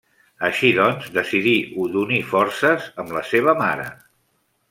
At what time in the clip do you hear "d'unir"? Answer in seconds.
1.95-2.23